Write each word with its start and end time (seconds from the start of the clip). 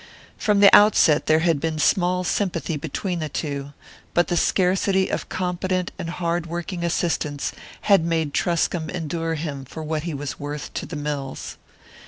From 0.35 0.61
the 0.61 0.75
outset 0.75 1.27
there 1.27 1.41
had 1.45 1.59
been 1.59 1.77
small 1.77 2.23
sympathy 2.23 2.75
between 2.75 3.19
the 3.19 3.29
two; 3.29 3.71
but 4.15 4.29
the 4.29 4.35
scarcity 4.35 5.09
of 5.09 5.29
competent 5.29 5.91
and 5.99 6.09
hard 6.09 6.47
working 6.47 6.83
assistants 6.83 7.51
had 7.81 8.03
made 8.03 8.33
Truscomb 8.33 8.89
endure 8.89 9.35
him 9.35 9.63
for 9.63 9.83
what 9.83 10.01
he 10.01 10.15
was 10.15 10.39
worth 10.39 10.73
to 10.73 10.87
the 10.87 10.95
mills. 10.95 11.57